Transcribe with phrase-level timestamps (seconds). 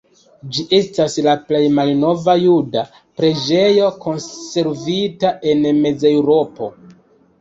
[0.53, 2.83] Ĝi estas la plej malnova juda
[3.21, 6.73] preĝejo konservita en Mezeŭropo.